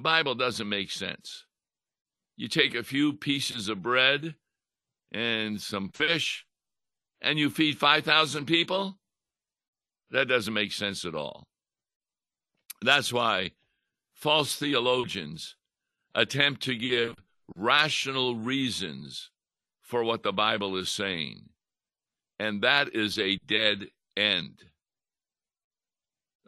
the 0.00 0.08
Bible 0.08 0.34
doesn't 0.34 0.66
make 0.66 0.90
sense. 0.90 1.44
You 2.34 2.48
take 2.48 2.74
a 2.74 2.82
few 2.82 3.12
pieces 3.12 3.68
of 3.68 3.82
bread 3.82 4.34
and 5.12 5.60
some 5.60 5.90
fish, 5.90 6.46
and 7.20 7.38
you 7.38 7.50
feed 7.50 7.76
5,000 7.76 8.46
people? 8.46 8.96
That 10.10 10.26
doesn't 10.26 10.54
make 10.54 10.72
sense 10.72 11.04
at 11.04 11.14
all. 11.14 11.44
That's 12.80 13.12
why 13.12 13.50
false 14.14 14.56
theologians 14.56 15.54
attempt 16.14 16.62
to 16.62 16.74
give 16.74 17.14
rational 17.54 18.36
reasons 18.36 19.30
for 19.82 20.02
what 20.02 20.22
the 20.22 20.32
Bible 20.32 20.78
is 20.78 20.88
saying. 20.88 21.50
And 22.38 22.62
that 22.62 22.94
is 22.94 23.18
a 23.18 23.36
dead 23.46 23.88
end. 24.16 24.64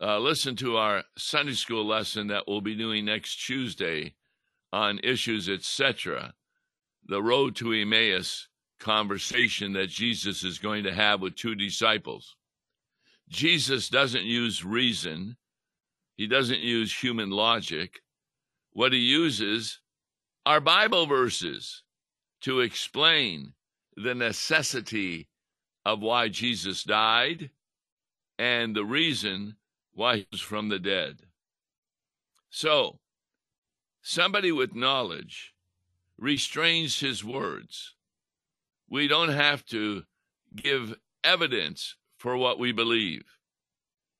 Uh, 0.01 0.19
listen 0.19 0.57
to 0.57 0.77
our 0.77 1.05
Sunday 1.17 1.53
school 1.53 1.87
lesson 1.87 2.29
that 2.29 2.45
we'll 2.49 2.61
be 2.61 2.75
doing 2.75 3.05
next 3.05 3.45
Tuesday 3.45 4.15
on 4.73 4.99
issues, 5.05 5.49
etc. 5.49 6.35
The 7.07 7.23
road 7.23 7.57
to 7.57 7.73
Emmaus 7.73 8.49
conversation 8.81 9.73
that 9.75 9.89
Jesus 9.89 10.43
is 10.43 10.59
going 10.59 10.85
to 10.85 10.93
have 10.93 11.21
with 11.21 11.37
two 11.37 11.55
disciples. 11.55 12.37
Jesus 13.29 13.89
doesn't 13.89 14.25
use 14.25 14.65
reason, 14.65 15.37
he 16.17 16.27
doesn't 16.27 16.61
use 16.61 16.95
human 16.95 17.31
logic. 17.31 18.01
What 18.73 18.93
he 18.93 18.99
uses 18.99 19.81
are 20.45 20.61
Bible 20.61 21.07
verses 21.07 21.83
to 22.41 22.61
explain 22.61 23.53
the 23.97 24.15
necessity 24.15 25.29
of 25.85 26.01
why 26.01 26.29
Jesus 26.29 26.83
died 26.83 27.51
and 28.39 28.75
the 28.75 28.85
reason 28.85 29.57
was 29.95 30.25
from 30.41 30.69
the 30.69 30.79
dead. 30.79 31.21
So, 32.51 32.99
somebody 34.03 34.53
with 34.53 34.75
knowledge 34.75 35.55
restrains 36.19 37.01
his 37.01 37.25
words. 37.25 37.95
We 38.89 39.09
don't 39.09 39.31
have 39.31 39.65
to 39.67 40.05
give 40.55 40.95
evidence 41.25 41.97
for 42.19 42.37
what 42.37 42.59
we 42.59 42.73
believe. 42.73 43.25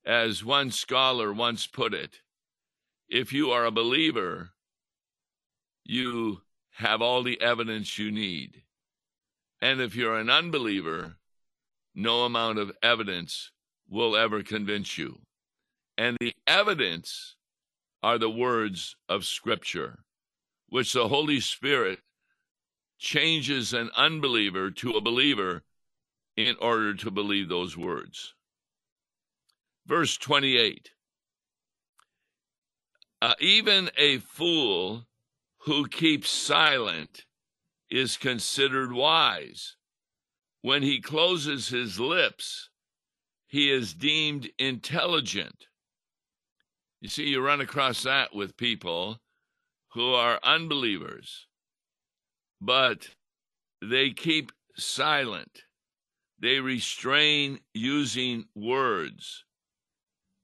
As 0.05 0.43
one 0.43 0.71
scholar 0.71 1.31
once 1.31 1.67
put 1.67 1.93
it, 1.93 2.19
if 3.07 3.31
you 3.31 3.51
are 3.51 3.65
a 3.65 3.71
believer, 3.71 4.49
you 5.83 6.41
have 6.71 7.01
all 7.01 7.23
the 7.23 7.39
evidence 7.41 7.97
you 7.97 8.11
need. 8.11 8.63
And 9.61 9.79
if 9.79 9.95
you're 9.95 10.17
an 10.17 10.29
unbeliever, 10.29 11.15
no 11.95 12.25
amount 12.25 12.57
of 12.57 12.71
evidence 12.81 13.51
will 13.87 14.15
ever 14.15 14.43
convince 14.43 14.97
you. 14.97 15.21
And 15.97 16.17
the 16.19 16.33
evidence 16.47 17.35
are 18.01 18.17
the 18.17 18.29
words 18.29 18.95
of 19.07 19.25
Scripture, 19.25 19.99
which 20.67 20.93
the 20.93 21.07
Holy 21.07 21.39
Spirit 21.39 21.99
changes 22.97 23.73
an 23.73 23.91
unbeliever 23.95 24.71
to 24.71 24.91
a 24.91 25.01
believer 25.01 25.63
in 26.35 26.55
order 26.59 26.93
to 26.95 27.11
believe 27.11 27.49
those 27.49 27.77
words. 27.77 28.33
Verse 29.85 30.17
28 30.17 30.91
uh, 33.21 33.33
Even 33.39 33.89
a 33.97 34.17
fool 34.17 35.05
who 35.59 35.87
keeps 35.87 36.29
silent 36.29 37.25
is 37.89 38.17
considered 38.17 38.91
wise, 38.91 39.75
when 40.61 40.81
he 40.81 40.99
closes 40.99 41.67
his 41.69 41.99
lips, 41.99 42.69
he 43.47 43.71
is 43.71 43.93
deemed 43.93 44.49
intelligent. 44.57 45.67
You 47.03 47.09
see, 47.09 47.27
you 47.27 47.41
run 47.41 47.59
across 47.59 48.03
that 48.03 48.33
with 48.33 48.55
people 48.55 49.19
who 49.91 50.13
are 50.13 50.39
unbelievers, 50.41 51.47
but 52.61 53.09
they 53.81 54.11
keep 54.11 54.53
silent. 54.77 55.63
They 56.39 56.61
restrain 56.61 57.59
using 57.73 58.45
words, 58.55 59.43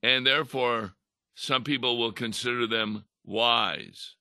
and 0.04 0.28
therefore, 0.28 0.96
some 1.34 1.64
people 1.64 1.98
will 1.98 2.12
consider 2.12 2.68
them 2.68 3.06
wise. 3.24 4.18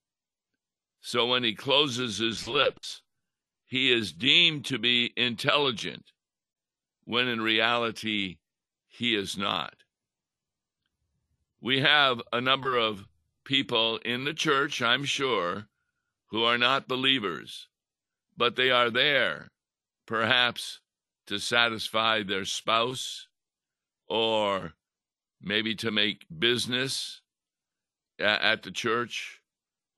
So 1.01 1.27
when 1.27 1.43
he 1.43 1.57
closes 1.57 2.19
his 2.19 2.47
lips, 2.47 3.03
he 3.67 3.91
is 3.91 4.13
deemed 4.13 4.65
to 4.67 4.79
be 4.79 5.13
intelligent, 5.17 6.13
when 7.03 7.27
in 7.27 7.41
reality, 7.41 8.37
he 8.87 9.17
is 9.17 9.37
not. 9.37 9.75
We 11.61 11.81
have 11.81 12.23
a 12.33 12.41
number 12.41 12.77
of 12.77 13.07
people 13.45 13.99
in 14.05 14.25
the 14.25 14.35
church, 14.35 14.81
I'm 14.81 15.05
sure, 15.05 15.67
who 16.31 16.45
are 16.45 16.59
not 16.59 16.87
believers, 16.87 17.69
but 18.37 18.57
they 18.57 18.71
are 18.71 18.91
there, 18.91 19.51
perhaps 20.07 20.81
to 21.27 21.39
satisfy 21.39 22.23
their 22.23 22.45
spouse 22.45 23.27
or 24.07 24.75
maybe 25.41 25.75
to 25.77 25.91
make 25.91 26.27
business 26.39 27.23
at 28.19 28.63
the 28.63 28.71
church 28.71 29.41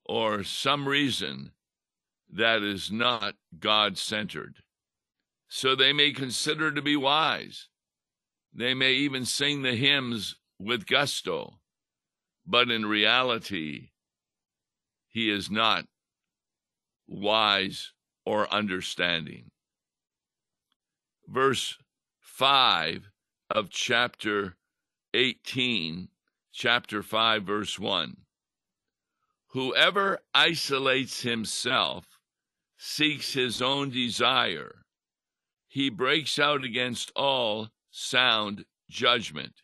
or 0.05 0.43
some 0.43 0.87
reason 0.87 1.51
that 2.33 2.63
is 2.63 2.91
not 2.91 3.35
God 3.59 3.97
centered. 3.97 4.57
So 5.47 5.75
they 5.75 5.93
may 5.93 6.11
consider 6.11 6.71
to 6.71 6.81
be 6.81 6.95
wise. 6.95 7.67
They 8.53 8.73
may 8.73 8.93
even 8.93 9.25
sing 9.25 9.61
the 9.61 9.75
hymns 9.75 10.35
with 10.63 10.85
gusto, 10.85 11.59
but 12.45 12.69
in 12.69 12.85
reality, 12.85 13.89
he 15.07 15.29
is 15.29 15.49
not 15.49 15.85
wise 17.07 17.91
or 18.25 18.51
understanding. 18.53 19.51
Verse 21.27 21.77
5 22.19 23.09
of 23.49 23.69
chapter 23.69 24.55
18, 25.13 26.09
chapter 26.53 27.03
5, 27.03 27.43
verse 27.43 27.79
1. 27.79 28.17
Whoever 29.47 30.19
isolates 30.33 31.21
himself 31.21 32.05
seeks 32.77 33.33
his 33.33 33.61
own 33.61 33.89
desire. 33.89 34.85
He 35.67 35.89
breaks 35.89 36.39
out 36.39 36.63
against 36.63 37.11
all 37.15 37.69
sound 37.89 38.65
judgment. 38.89 39.61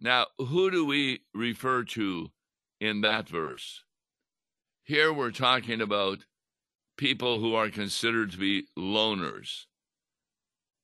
Now, 0.00 0.26
who 0.38 0.70
do 0.70 0.84
we 0.84 1.20
refer 1.32 1.84
to 1.84 2.30
in 2.80 3.00
that 3.02 3.28
verse? 3.28 3.84
Here 4.82 5.12
we're 5.12 5.30
talking 5.30 5.80
about 5.80 6.26
people 6.96 7.40
who 7.40 7.54
are 7.54 7.70
considered 7.70 8.32
to 8.32 8.38
be 8.38 8.66
loners. 8.78 9.64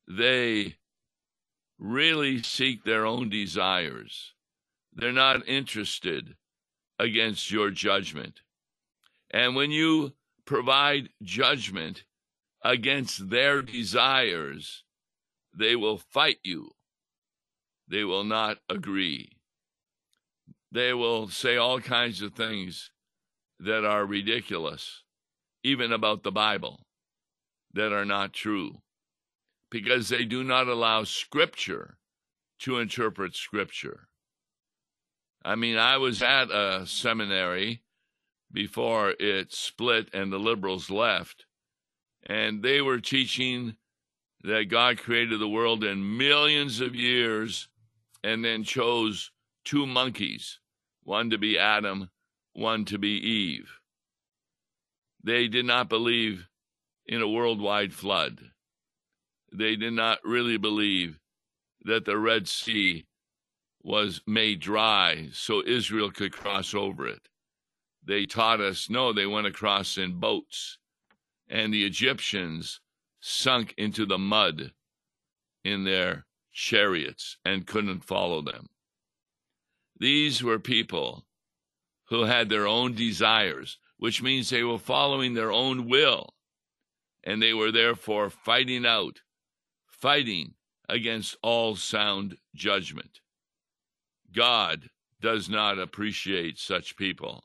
They 0.08 0.76
really 1.78 2.42
seek 2.42 2.84
their 2.84 3.04
own 3.06 3.28
desires. 3.28 4.34
They're 4.92 5.12
not 5.12 5.46
interested 5.46 6.36
against 6.98 7.50
your 7.50 7.70
judgment. 7.70 8.40
And 9.30 9.54
when 9.54 9.70
you 9.70 10.14
provide 10.44 11.10
judgment 11.22 12.04
against 12.62 13.30
their 13.30 13.62
desires, 13.62 14.84
they 15.54 15.76
will 15.76 15.98
fight 15.98 16.38
you 16.42 16.70
they 17.90 18.04
will 18.04 18.24
not 18.24 18.58
agree. 18.68 19.32
They 20.70 20.94
will 20.94 21.28
say 21.28 21.56
all 21.56 21.80
kinds 21.80 22.22
of 22.22 22.34
things 22.34 22.90
that 23.58 23.84
are 23.84 24.06
ridiculous, 24.06 25.02
even 25.64 25.92
about 25.92 26.22
the 26.22 26.30
Bible, 26.30 26.86
that 27.74 27.92
are 27.92 28.04
not 28.04 28.32
true, 28.32 28.80
because 29.70 30.08
they 30.08 30.24
do 30.24 30.44
not 30.44 30.68
allow 30.68 31.02
Scripture 31.02 31.98
to 32.60 32.78
interpret 32.78 33.34
Scripture. 33.34 34.08
I 35.44 35.56
mean, 35.56 35.76
I 35.76 35.96
was 35.96 36.22
at 36.22 36.50
a 36.50 36.86
seminary 36.86 37.82
before 38.52 39.14
it 39.18 39.52
split 39.52 40.08
and 40.12 40.32
the 40.32 40.38
liberals 40.38 40.90
left, 40.90 41.46
and 42.24 42.62
they 42.62 42.80
were 42.80 43.00
teaching 43.00 43.74
that 44.42 44.68
God 44.68 44.98
created 44.98 45.40
the 45.40 45.48
world 45.48 45.82
in 45.82 46.16
millions 46.16 46.80
of 46.80 46.94
years 46.94 47.68
and 48.22 48.44
then 48.44 48.64
chose 48.64 49.30
two 49.64 49.86
monkeys, 49.86 50.60
one 51.02 51.30
to 51.30 51.38
be 51.38 51.58
Adam, 51.58 52.10
one 52.52 52.84
to 52.86 52.98
be 52.98 53.10
Eve. 53.10 53.70
They 55.22 55.48
did 55.48 55.66
not 55.66 55.88
believe 55.88 56.48
in 57.06 57.22
a 57.22 57.28
worldwide 57.28 57.92
flood. 57.92 58.50
They 59.52 59.76
did 59.76 59.92
not 59.92 60.18
really 60.24 60.56
believe 60.56 61.18
that 61.82 62.04
the 62.04 62.18
Red 62.18 62.48
Sea 62.48 63.06
was 63.82 64.20
made 64.26 64.60
dry 64.60 65.28
so 65.32 65.62
Israel 65.66 66.10
could 66.10 66.32
cross 66.32 66.74
over 66.74 67.06
it. 67.06 67.28
They 68.04 68.26
taught 68.26 68.60
us 68.60 68.88
no, 68.88 69.12
they 69.12 69.26
went 69.26 69.46
across 69.46 69.98
in 69.98 70.20
boats, 70.20 70.78
and 71.48 71.72
the 71.72 71.84
Egyptians 71.84 72.80
sunk 73.20 73.74
into 73.76 74.06
the 74.06 74.18
mud 74.18 74.72
in 75.64 75.84
their 75.84 76.26
chariots 76.52 77.36
and 77.44 77.66
couldn't 77.66 78.04
follow 78.04 78.42
them. 78.42 78.68
These 79.98 80.42
were 80.42 80.58
people 80.58 81.26
who 82.08 82.24
had 82.24 82.48
their 82.48 82.66
own 82.66 82.94
desires, 82.94 83.78
which 83.98 84.22
means 84.22 84.50
they 84.50 84.62
were 84.62 84.78
following 84.78 85.34
their 85.34 85.52
own 85.52 85.88
will, 85.88 86.34
and 87.22 87.42
they 87.42 87.52
were 87.52 87.70
therefore 87.70 88.30
fighting 88.30 88.86
out, 88.86 89.20
fighting 89.86 90.54
against 90.88 91.36
all 91.42 91.76
sound 91.76 92.36
judgment. 92.54 93.20
God 94.34 94.90
does 95.20 95.48
not 95.48 95.78
appreciate 95.78 96.58
such 96.58 96.96
people. 96.96 97.44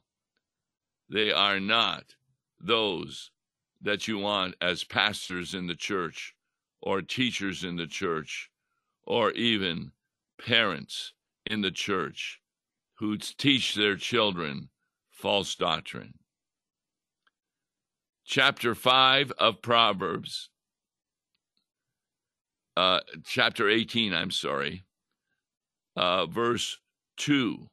They 1.10 1.32
are 1.32 1.60
not 1.60 2.16
those 2.60 3.32
that 3.82 4.08
you 4.08 4.18
want 4.18 4.56
as 4.62 4.84
pastors 4.84 5.54
in 5.54 5.68
the 5.68 5.76
church 5.76 6.34
or 6.82 7.02
teachers 7.02 7.64
in 7.64 7.76
the 7.76 7.88
church 7.88 8.50
or 9.06 9.32
even 9.32 9.92
parents 10.44 11.14
in 11.46 11.62
the 11.62 11.72
church 11.72 12.42
who 12.96 13.18
teach 13.18 13.76
their 13.76 13.96
children 13.96 14.70
false 15.12 15.56
doctrine. 15.56 16.14
Chapter 18.26 18.74
5 18.74 19.32
of 19.38 19.62
Proverbs, 19.62 20.50
uh, 22.76 23.00
chapter 23.24 23.70
18, 23.70 24.14
I'm 24.14 24.32
sorry, 24.32 24.84
uh, 25.96 26.26
verse 26.26 26.78
2. 27.18 27.68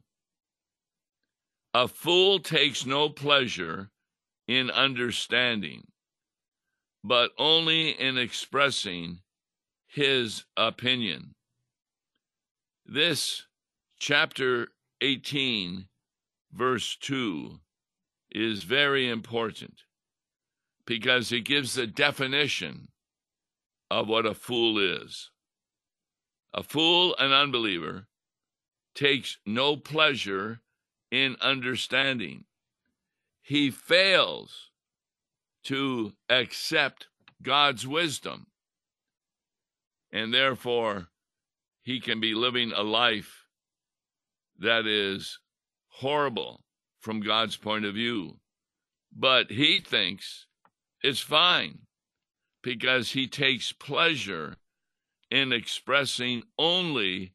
A 1.74 1.88
fool 1.88 2.38
takes 2.38 2.84
no 2.84 3.08
pleasure 3.08 3.90
in 4.46 4.70
understanding, 4.70 5.86
but 7.02 7.30
only 7.38 7.90
in 7.90 8.18
expressing 8.18 9.21
his 9.92 10.44
opinion. 10.56 11.34
This 12.86 13.46
chapter 13.98 14.68
18, 15.02 15.86
verse 16.50 16.96
2, 16.98 17.60
is 18.30 18.62
very 18.62 19.10
important 19.10 19.82
because 20.86 21.30
it 21.30 21.42
gives 21.42 21.74
the 21.74 21.86
definition 21.86 22.88
of 23.90 24.08
what 24.08 24.24
a 24.24 24.32
fool 24.32 24.78
is. 24.78 25.30
A 26.54 26.62
fool, 26.62 27.14
an 27.18 27.30
unbeliever, 27.30 28.06
takes 28.94 29.36
no 29.44 29.76
pleasure 29.76 30.62
in 31.10 31.36
understanding. 31.42 32.44
He 33.42 33.70
fails 33.70 34.70
to 35.64 36.14
accept 36.30 37.08
God's 37.42 37.86
wisdom 37.86 38.46
and 40.12 40.32
therefore 40.32 41.08
he 41.82 42.00
can 42.00 42.20
be 42.20 42.34
living 42.34 42.72
a 42.72 42.82
life 42.82 43.46
that 44.58 44.86
is 44.86 45.38
horrible 45.88 46.64
from 47.00 47.20
God's 47.20 47.56
point 47.56 47.84
of 47.84 47.94
view. 47.94 48.38
But 49.12 49.50
he 49.50 49.80
thinks 49.80 50.46
it's 51.02 51.20
fine 51.20 51.80
because 52.62 53.10
he 53.12 53.26
takes 53.26 53.72
pleasure 53.72 54.56
in 55.30 55.52
expressing 55.52 56.42
only 56.58 57.34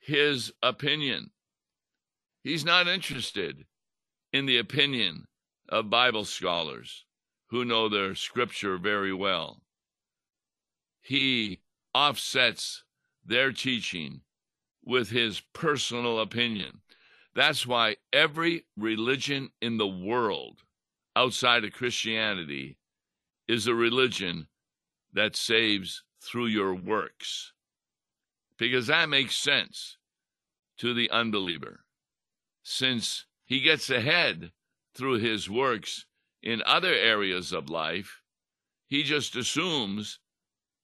his 0.00 0.52
opinion. 0.62 1.30
He's 2.42 2.64
not 2.64 2.88
interested 2.88 3.66
in 4.32 4.46
the 4.46 4.58
opinion 4.58 5.26
of 5.68 5.90
Bible 5.90 6.24
scholars 6.24 7.04
who 7.48 7.64
know 7.64 7.88
their 7.88 8.14
scripture 8.14 8.78
very 8.78 9.12
well. 9.12 9.62
he 11.02 11.60
offsets 11.94 12.84
their 13.24 13.52
teaching 13.52 14.22
with 14.84 15.10
his 15.10 15.40
personal 15.52 16.20
opinion. 16.20 16.80
That's 17.34 17.66
why 17.66 17.96
every 18.12 18.66
religion 18.76 19.50
in 19.60 19.78
the 19.78 19.86
world 19.86 20.62
outside 21.16 21.64
of 21.64 21.72
Christianity 21.72 22.78
is 23.48 23.66
a 23.66 23.74
religion 23.74 24.48
that 25.12 25.36
saves 25.36 26.02
through 26.22 26.46
your 26.46 26.74
works. 26.74 27.52
Because 28.58 28.86
that 28.86 29.08
makes 29.08 29.36
sense 29.36 29.96
to 30.78 30.94
the 30.94 31.10
unbeliever, 31.10 31.84
since 32.62 33.26
he 33.44 33.60
gets 33.60 33.90
ahead 33.90 34.52
through 34.94 35.18
his 35.18 35.48
works 35.48 36.06
in 36.42 36.62
other 36.66 36.92
areas 36.92 37.52
of 37.52 37.70
life, 37.70 38.22
he 38.86 39.02
just 39.02 39.36
assumes 39.36 40.18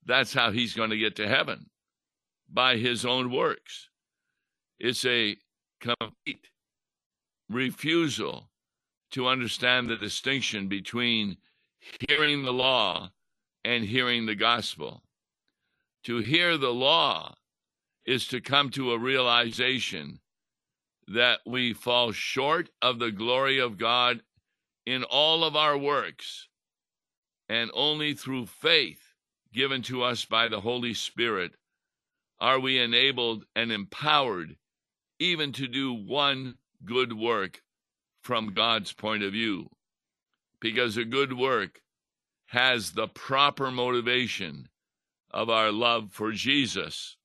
that's 0.08 0.32
how 0.32 0.50
he's 0.50 0.74
going 0.74 0.90
to 0.90 0.96
get 0.96 1.14
to 1.16 1.28
heaven 1.28 1.66
by 2.50 2.78
his 2.78 3.04
own 3.04 3.30
works. 3.30 3.90
It's 4.80 5.04
a 5.04 5.36
complete 5.80 6.48
refusal 7.50 8.50
to 9.10 9.28
understand 9.28 9.88
the 9.88 9.96
distinction 9.96 10.66
between 10.66 11.36
hearing 12.08 12.42
the 12.42 12.52
law 12.52 13.10
and 13.64 13.84
hearing 13.84 14.24
the 14.24 14.34
gospel. 14.34 15.02
To 16.04 16.18
hear 16.18 16.56
the 16.56 16.72
law 16.72 17.34
is 18.06 18.26
to 18.28 18.40
come 18.40 18.70
to 18.70 18.92
a 18.92 18.98
realization 18.98 20.20
that 21.06 21.40
we 21.46 21.74
fall 21.74 22.12
short 22.12 22.70
of 22.80 22.98
the 22.98 23.10
glory 23.10 23.58
of 23.58 23.76
God 23.76 24.22
in 24.86 25.04
all 25.04 25.44
of 25.44 25.54
our 25.54 25.76
works, 25.76 26.48
and 27.50 27.70
only 27.74 28.14
through 28.14 28.46
faith 28.46 29.07
given 29.52 29.82
to 29.82 30.02
us 30.02 30.24
by 30.24 30.48
the 30.48 30.60
Holy 30.60 30.94
Spirit 30.94 31.52
are 32.40 32.60
we 32.60 32.78
enabled 32.78 33.44
and 33.56 33.72
empowered 33.72 34.56
even 35.18 35.52
to 35.52 35.66
do 35.66 35.92
one 35.92 36.56
good 36.84 37.12
work 37.12 37.62
from 38.22 38.54
God's 38.54 38.92
point 38.92 39.22
of 39.22 39.32
view. 39.32 39.70
Because 40.60 40.96
a 40.96 41.04
good 41.04 41.32
work 41.32 41.80
has 42.46 42.92
the 42.92 43.08
proper 43.08 43.70
motivation 43.70 44.68
of 45.30 45.50
our 45.50 45.70
love 45.70 46.10
for 46.12 46.32
Jesus, 46.32 47.16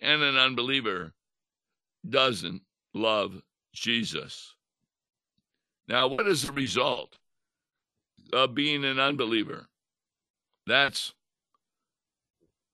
and 0.00 0.22
an 0.22 0.36
unbeliever 0.36 1.12
doesn't 2.08 2.62
love 2.94 3.42
Jesus. 3.74 4.54
Now, 5.88 6.08
what 6.08 6.26
is 6.26 6.42
the 6.42 6.52
result 6.52 7.18
of 8.32 8.54
being 8.54 8.84
an 8.84 8.98
unbeliever? 8.98 9.68
That's 10.66 11.12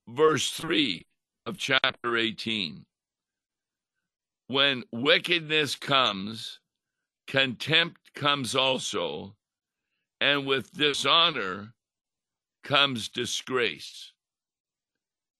verse 0.08 0.50
3 0.50 1.06
of 1.44 1.58
chapter 1.58 2.16
18. 2.16 2.86
When 4.46 4.84
wickedness 4.90 5.74
comes, 5.76 6.60
contempt 7.26 8.14
comes 8.14 8.56
also, 8.56 9.36
and 10.20 10.46
with 10.46 10.72
dishonor 10.72 11.74
comes 12.64 13.08
disgrace. 13.08 14.12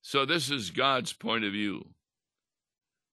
So, 0.03 0.25
this 0.25 0.51
is 0.51 0.71
God's 0.71 1.13
point 1.13 1.45
of 1.45 1.53
view. 1.53 1.87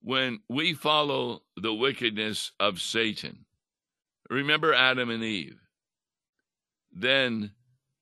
When 0.01 0.41
we 0.49 0.73
follow 0.73 1.41
the 1.57 1.73
wickedness 1.73 2.51
of 2.59 2.79
Satan, 2.79 3.45
remember 4.29 4.73
Adam 4.73 5.09
and 5.09 5.23
Eve, 5.23 5.59
then 6.91 7.51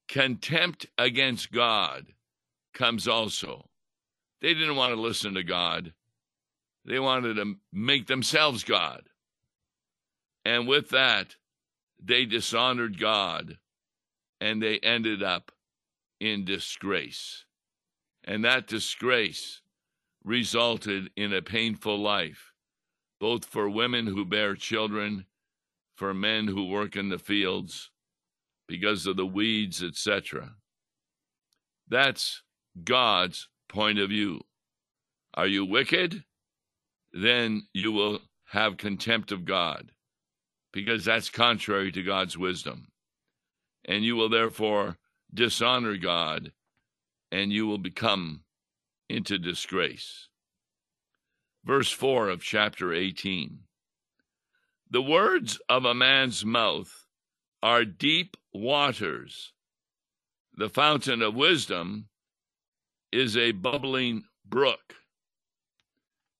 contempt 0.08 0.88
against 0.98 1.52
God 1.52 2.08
comes 2.74 3.08
also. 3.08 3.70
They 4.42 4.54
didn't 4.54 4.76
want 4.76 4.94
to 4.94 5.00
listen 5.00 5.36
to 5.36 5.44
God, 5.44 5.94
they 6.86 7.00
wanted 7.00 7.36
to 7.36 7.56
make 7.72 8.08
themselves 8.08 8.64
God. 8.64 9.04
And 10.46 10.68
with 10.68 10.90
that, 10.90 11.36
they 12.04 12.26
dishonored 12.26 13.00
God 13.00 13.58
and 14.42 14.62
they 14.62 14.80
ended 14.80 15.24
up 15.24 15.54
in 16.20 16.44
disgrace. 16.44 17.46
And 18.26 18.44
that 18.44 18.68
disgrace 18.68 19.62
resulted 20.24 21.10
in 21.16 21.34
a 21.34 21.42
painful 21.42 21.98
life, 21.98 22.52
both 23.20 23.46
for 23.46 23.70
women 23.70 24.08
who 24.08 24.26
bear 24.26 24.56
children, 24.56 25.26
for 25.96 26.14
men 26.14 26.48
who 26.48 26.68
work 26.68 26.96
in 26.96 27.10
the 27.10 27.20
fields, 27.20 27.90
because 28.68 29.06
of 29.06 29.18
the 29.18 29.26
weeds, 29.26 29.84
etc. 29.84 30.56
That's 31.88 32.42
God's 32.82 33.50
point 33.68 34.00
of 34.00 34.10
view. 34.10 34.42
Are 35.34 35.48
you 35.48 35.66
wicked? 35.66 36.24
Then 37.12 37.68
you 37.74 37.92
will 37.92 38.20
have 38.46 38.78
contempt 38.78 39.32
of 39.32 39.46
God, 39.46 39.92
because 40.72 41.06
that's 41.06 41.30
contrary 41.30 41.92
to 41.92 42.04
God's 42.04 42.38
wisdom. 42.38 42.88
And 43.86 44.04
you 44.04 44.16
will 44.16 44.30
therefore 44.30 44.98
dishonor 45.34 45.98
God, 45.98 46.52
and 47.32 47.52
you 47.52 47.68
will 47.68 47.80
become 47.80 48.44
into 49.10 49.38
disgrace. 49.38 50.30
Verse 51.66 51.92
4 51.92 52.30
of 52.30 52.44
chapter 52.44 52.94
18 52.94 53.60
The 54.90 55.02
words 55.02 55.60
of 55.70 55.86
a 55.86 55.94
man's 55.94 56.46
mouth 56.46 57.06
are 57.62 57.86
deep 57.86 58.38
waters. 58.54 59.54
The 60.56 60.70
fountain 60.70 61.22
of 61.22 61.34
wisdom 61.36 62.10
is 63.14 63.38
a 63.38 63.52
bubbling 63.52 64.24
brook. 64.46 64.96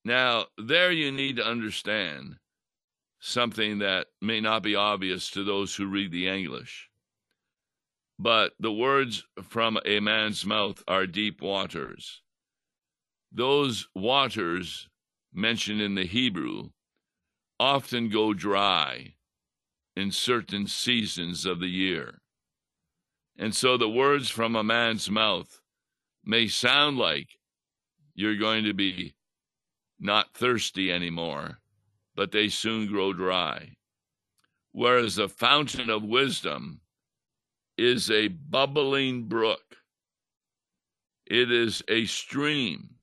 Now, 0.04 0.46
there 0.58 0.92
you 0.92 1.10
need 1.12 1.36
to 1.36 1.46
understand 1.46 2.36
something 3.20 3.78
that 3.78 4.08
may 4.20 4.40
not 4.40 4.62
be 4.62 4.74
obvious 4.74 5.30
to 5.30 5.44
those 5.44 5.74
who 5.74 5.86
read 5.86 6.12
the 6.12 6.28
English. 6.28 6.90
But 8.18 8.52
the 8.60 8.72
words 8.72 9.24
from 9.42 9.78
a 9.86 10.00
man's 10.00 10.44
mouth 10.44 10.82
are 10.86 11.06
deep 11.06 11.40
waters. 11.40 12.20
Those 13.32 13.88
waters 13.94 14.88
mentioned 15.32 15.80
in 15.80 15.94
the 15.94 16.06
Hebrew 16.06 16.70
often 17.58 18.08
go 18.10 18.34
dry 18.34 19.14
in 19.96 20.10
certain 20.10 20.66
seasons 20.66 21.46
of 21.46 21.60
the 21.60 21.68
year. 21.68 22.18
And 23.38 23.54
so 23.54 23.76
the 23.76 23.88
words 23.88 24.28
from 24.28 24.54
a 24.54 24.62
man's 24.62 25.10
mouth 25.10 25.60
may 26.24 26.48
sound 26.48 26.98
like 26.98 27.28
you're 28.14 28.36
going 28.36 28.64
to 28.64 28.74
be 28.74 29.14
not 29.98 30.34
thirsty 30.34 30.92
anymore, 30.92 31.58
but 32.14 32.32
they 32.32 32.48
soon 32.48 32.86
grow 32.86 33.12
dry. 33.12 33.76
Whereas 34.72 35.16
the 35.16 35.28
fountain 35.28 35.90
of 35.90 36.02
wisdom 36.02 36.80
is 37.76 38.10
a 38.10 38.28
bubbling 38.28 39.24
brook, 39.24 39.76
it 41.26 41.50
is 41.50 41.82
a 41.88 42.04
stream 42.06 42.96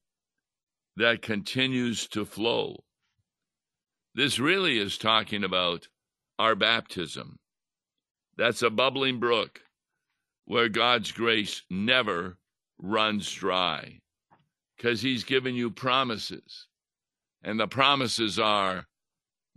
that 0.97 1.21
continues 1.21 2.07
to 2.07 2.25
flow. 2.25 2.83
This 4.13 4.39
really 4.39 4.77
is 4.77 4.97
talking 4.97 5.43
about 5.43 5.87
our 6.37 6.55
baptism. 6.55 7.39
That's 8.37 8.61
a 8.61 8.69
bubbling 8.69 9.19
brook 9.19 9.61
where 10.45 10.69
God's 10.69 11.11
grace 11.11 11.63
never 11.69 12.37
runs 12.81 13.31
dry 13.31 13.99
because 14.75 15.01
He's 15.01 15.23
given 15.23 15.55
you 15.55 15.69
promises. 15.69 16.67
And 17.43 17.59
the 17.59 17.67
promises 17.67 18.39
are 18.39 18.87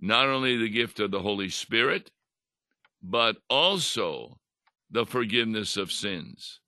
not 0.00 0.26
only 0.26 0.56
the 0.56 0.68
gift 0.68 1.00
of 1.00 1.10
the 1.10 1.20
Holy 1.20 1.48
Spirit, 1.48 2.10
but 3.02 3.36
also 3.48 4.38
the 4.90 5.04
forgiveness 5.04 5.76
of 5.76 5.92
sins. 5.92 6.60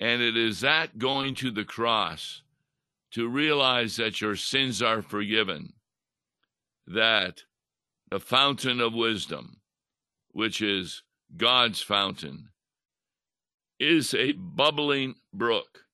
And 0.00 0.22
it 0.22 0.36
is 0.36 0.60
that 0.60 0.98
going 0.98 1.34
to 1.36 1.50
the 1.50 1.64
cross 1.64 2.42
to 3.12 3.28
realize 3.28 3.96
that 3.96 4.20
your 4.20 4.34
sins 4.34 4.82
are 4.82 5.02
forgiven, 5.02 5.72
that 6.86 7.42
the 8.10 8.18
fountain 8.18 8.80
of 8.80 8.92
wisdom, 8.92 9.60
which 10.32 10.60
is 10.60 11.02
God's 11.36 11.80
fountain, 11.80 12.48
is 13.78 14.14
a 14.14 14.32
bubbling 14.32 15.16
brook 15.32 15.84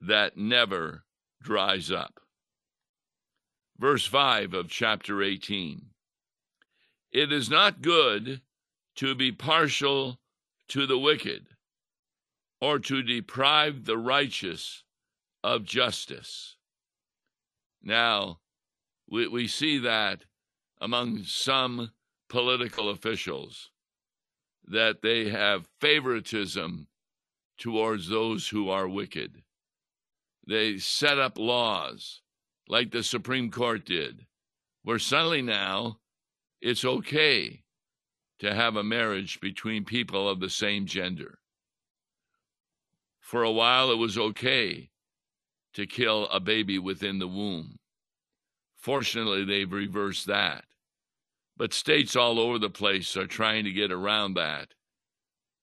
that 0.00 0.36
never 0.36 1.04
dries 1.42 1.90
up. 1.90 2.20
Verse 3.78 4.06
5 4.06 4.52
of 4.54 4.68
chapter 4.68 5.22
18 5.22 5.86
It 7.12 7.32
is 7.32 7.48
not 7.48 7.82
good 7.82 8.42
to 8.96 9.14
be 9.14 9.32
partial 9.32 10.18
to 10.68 10.86
the 10.86 10.98
wicked 10.98 11.46
or 12.60 12.78
to 12.78 13.02
deprive 13.02 13.84
the 13.86 13.96
righteous 13.96 14.84
of 15.42 15.64
justice. 15.64 16.56
Now, 17.82 18.40
we, 19.08 19.26
we 19.26 19.48
see 19.48 19.78
that 19.78 20.24
among 20.80 21.24
some 21.24 21.90
political 22.28 22.90
officials 22.90 23.70
that 24.66 25.02
they 25.02 25.30
have 25.30 25.68
favoritism 25.80 26.86
towards 27.60 28.08
those 28.08 28.48
who 28.48 28.68
are 28.68 28.88
wicked. 28.88 29.42
they 30.46 30.78
set 30.78 31.18
up 31.18 31.38
laws 31.38 32.22
like 32.66 32.90
the 32.90 33.02
Supreme 33.02 33.50
Court 33.50 33.84
did, 33.84 34.26
where 34.82 34.98
suddenly 34.98 35.42
now 35.42 35.98
it's 36.60 36.84
okay 36.84 37.62
to 38.40 38.54
have 38.54 38.74
a 38.74 38.82
marriage 38.82 39.40
between 39.40 39.84
people 39.84 40.28
of 40.28 40.40
the 40.40 40.48
same 40.48 40.86
gender. 40.86 41.38
For 43.20 43.42
a 43.42 43.52
while, 43.52 43.92
it 43.92 43.98
was 43.98 44.16
okay 44.18 44.90
to 45.74 45.86
kill 45.86 46.26
a 46.28 46.40
baby 46.40 46.78
within 46.78 47.18
the 47.18 47.28
womb. 47.28 47.78
Fortunately, 48.74 49.44
they've 49.44 49.70
reversed 49.70 50.26
that. 50.26 50.64
But 51.56 51.74
states 51.74 52.16
all 52.16 52.40
over 52.40 52.58
the 52.58 52.70
place 52.70 53.16
are 53.16 53.26
trying 53.26 53.64
to 53.64 53.72
get 53.72 53.92
around 53.92 54.34
that 54.34 54.70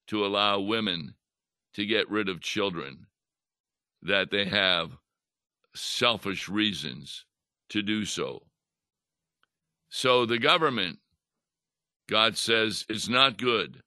to 0.06 0.24
allow 0.24 0.60
women 0.60 1.14
to 1.78 1.86
get 1.86 2.10
rid 2.10 2.28
of 2.28 2.40
children 2.40 3.06
that 4.02 4.32
they 4.32 4.46
have 4.46 4.90
selfish 5.76 6.48
reasons 6.48 7.24
to 7.68 7.82
do 7.82 8.04
so. 8.04 8.42
So 9.88 10.26
the 10.26 10.40
government, 10.40 10.98
God 12.10 12.36
says, 12.36 12.84
is 12.88 13.08
not 13.08 13.38
good 13.38 13.80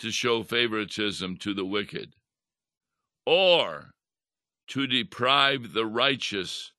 to 0.00 0.10
show 0.10 0.42
favoritism 0.42 1.38
to 1.38 1.54
the 1.54 1.64
wicked 1.64 2.12
or 3.24 3.92
to 4.68 4.86
deprive 4.86 5.72
the 5.72 5.86
righteous 5.86 6.72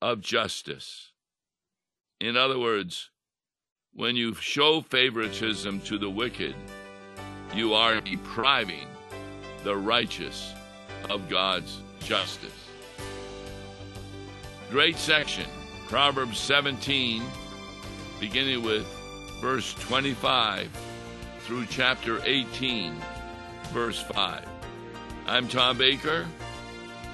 of 0.00 0.22
justice. 0.22 1.12
In 2.22 2.38
other 2.38 2.58
words, 2.58 3.10
when 3.92 4.16
you 4.16 4.34
show 4.34 4.80
favoritism 4.80 5.82
to 5.82 5.98
the 5.98 6.08
wicked, 6.08 6.54
you 7.54 7.74
are 7.74 8.00
depriving 8.00 8.88
the 9.64 9.74
righteous 9.74 10.52
of 11.10 11.28
God's 11.28 11.80
justice. 12.00 12.52
Great 14.70 14.96
section, 14.96 15.46
Proverbs 15.88 16.38
17, 16.38 17.22
beginning 18.20 18.62
with 18.62 18.86
verse 19.40 19.74
25 19.74 20.68
through 21.40 21.66
chapter 21.66 22.20
18, 22.24 22.94
verse 23.72 24.02
5. 24.02 24.44
I'm 25.26 25.48
Tom 25.48 25.78
Baker. 25.78 26.26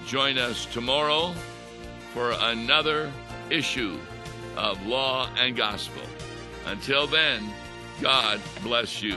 Join 0.06 0.36
us 0.36 0.66
tomorrow 0.66 1.32
for 2.12 2.32
another 2.32 3.12
issue 3.48 3.96
of 4.56 4.84
Law 4.86 5.28
and 5.38 5.56
Gospel. 5.56 6.02
Until 6.66 7.06
then, 7.06 7.48
God 8.00 8.40
bless 8.62 9.02
you. 9.02 9.16